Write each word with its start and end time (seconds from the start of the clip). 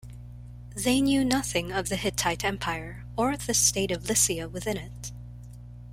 They 0.73 0.99
knew 0.99 1.23
nothing 1.23 1.71
of 1.71 1.89
the 1.89 1.95
Hittite 1.95 2.43
Empire 2.43 3.05
or 3.15 3.37
the 3.37 3.53
state 3.53 3.91
of 3.91 4.09
Lycia 4.09 4.49
within 4.49 4.77
it. 4.77 5.11